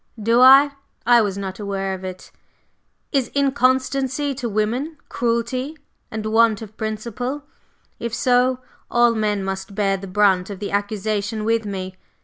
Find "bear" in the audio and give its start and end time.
9.75-9.97